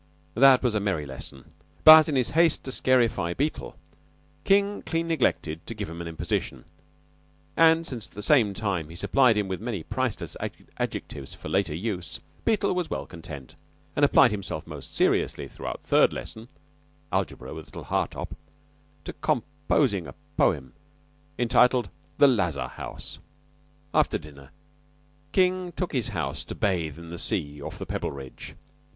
That 0.33 0.63
was 0.63 0.73
a 0.73 0.79
merry 0.79 1.05
lesson, 1.05 1.51
but, 1.83 2.09
in 2.09 2.15
his 2.15 2.31
haste 2.31 2.63
to 2.63 2.71
scarify 2.71 3.35
Beetle, 3.35 3.77
King 4.43 4.81
clean 4.81 5.07
neglected 5.07 5.63
to 5.67 5.75
give 5.75 5.87
him 5.91 6.01
an 6.01 6.07
imposition, 6.07 6.65
and 7.55 7.85
since 7.85 8.07
at 8.07 8.13
the 8.13 8.23
same 8.23 8.55
time 8.55 8.89
he 8.89 8.95
supplied 8.95 9.37
him 9.37 9.47
with 9.47 9.61
many 9.61 9.83
priceless 9.83 10.35
adjectives 10.79 11.35
for 11.35 11.49
later 11.49 11.75
use, 11.75 12.19
Beetle 12.45 12.73
was 12.73 12.89
well 12.89 13.05
content, 13.05 13.53
and 13.95 14.03
applied 14.03 14.31
himself 14.31 14.65
most 14.65 14.95
seriously 14.95 15.47
throughout 15.47 15.83
third 15.83 16.13
lesson 16.13 16.47
(algebra 17.11 17.53
with 17.53 17.67
little 17.67 17.83
Hartopp) 17.85 18.35
to 19.03 19.13
composing 19.13 20.07
a 20.07 20.15
poem 20.35 20.73
entitled 21.37 21.89
"The 22.17 22.25
Lazar 22.27 22.69
house." 22.69 23.19
After 23.93 24.17
dinner 24.17 24.49
King 25.31 25.71
took 25.73 25.91
his 25.93 26.07
house 26.07 26.43
to 26.45 26.55
bathe 26.55 26.97
in 26.97 27.11
the 27.11 27.19
sea 27.19 27.61
off 27.61 27.77
the 27.77 27.85
Pebbleridge. 27.85 28.55